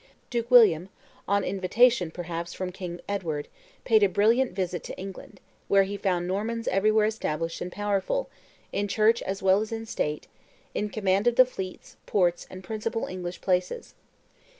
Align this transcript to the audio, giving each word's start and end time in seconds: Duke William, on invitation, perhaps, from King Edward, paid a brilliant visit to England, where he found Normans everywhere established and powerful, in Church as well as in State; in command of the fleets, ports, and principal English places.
Duke 0.31 0.49
William, 0.49 0.89
on 1.27 1.43
invitation, 1.43 2.09
perhaps, 2.09 2.55
from 2.55 2.71
King 2.71 3.01
Edward, 3.07 3.47
paid 3.85 4.01
a 4.01 4.09
brilliant 4.09 4.51
visit 4.53 4.83
to 4.85 4.97
England, 4.97 5.39
where 5.67 5.83
he 5.83 5.95
found 5.95 6.25
Normans 6.27 6.67
everywhere 6.67 7.05
established 7.05 7.61
and 7.61 7.71
powerful, 7.71 8.27
in 8.71 8.87
Church 8.87 9.21
as 9.21 9.43
well 9.43 9.61
as 9.61 9.71
in 9.71 9.85
State; 9.85 10.25
in 10.73 10.89
command 10.89 11.27
of 11.27 11.35
the 11.35 11.45
fleets, 11.45 11.97
ports, 12.07 12.47
and 12.49 12.63
principal 12.63 13.05
English 13.05 13.41
places. 13.41 13.93